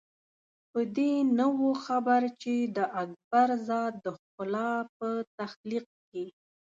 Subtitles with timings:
[0.71, 6.25] په دې نه وو خبر چې د اکبر ذات د ښکلا په تخلیق کې.